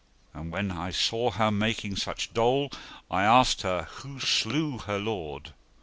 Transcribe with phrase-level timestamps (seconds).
[0.33, 2.71] And when I saw her making such dole,
[3.11, 5.53] I asked her who slew her lord.